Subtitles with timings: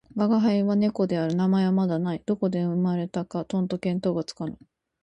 [0.15, 1.35] 吾輩は猫である。
[1.35, 2.23] 名前はまだない。
[2.25, 4.57] どこで生れたかとんと見当がつかぬ。